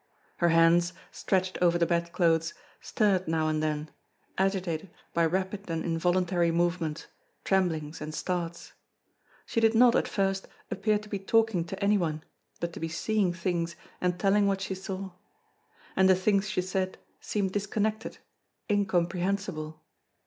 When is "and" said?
3.47-3.61, 5.69-5.85, 8.01-8.11, 14.01-14.19, 15.95-16.09